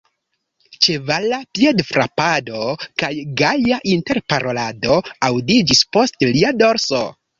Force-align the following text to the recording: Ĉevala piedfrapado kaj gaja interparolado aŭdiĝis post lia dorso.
Ĉevala 0.85 1.37
piedfrapado 1.57 2.63
kaj 3.03 3.11
gaja 3.43 3.79
interparolado 3.95 4.97
aŭdiĝis 5.29 5.85
post 5.99 6.27
lia 6.33 6.55
dorso. 6.65 7.05